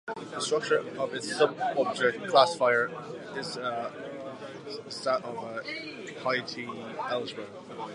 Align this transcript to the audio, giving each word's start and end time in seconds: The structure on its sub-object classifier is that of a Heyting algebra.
The 0.33 0.39
structure 0.41 0.79
on 0.99 1.15
its 1.15 1.29
sub-object 1.37 2.27
classifier 2.27 2.89
is 3.37 3.53
that 3.53 5.21
of 5.23 5.43
a 5.43 5.61
Heyting 6.23 6.73
algebra. 7.07 7.45